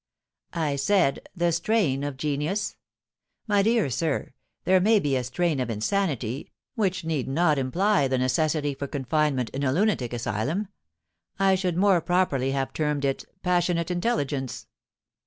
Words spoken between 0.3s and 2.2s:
I said the" strain of